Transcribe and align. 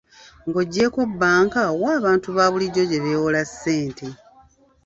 Ng'oggyeeko 0.47 0.99
bbanka, 1.11 1.61
wa 1.81 1.89
abantu 1.99 2.27
baabulijjo 2.37 2.83
gye 2.89 2.99
beewola 3.03 3.41
ssente? 3.49 4.07